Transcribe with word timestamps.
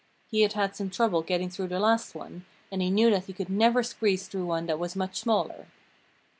He 0.31 0.41
had 0.41 0.53
had 0.53 0.75
some 0.75 0.89
trouble 0.89 1.21
getting 1.21 1.51
through 1.51 1.67
the 1.67 1.79
last 1.79 2.15
one 2.15 2.43
and 2.71 2.81
he 2.81 2.89
knew 2.89 3.11
that 3.11 3.25
he 3.25 3.33
could 3.33 3.51
never 3.51 3.83
squeeze 3.83 4.27
through 4.27 4.47
one 4.47 4.65
that 4.65 4.79
was 4.79 4.95
much 4.95 5.19
smaller. 5.19 5.67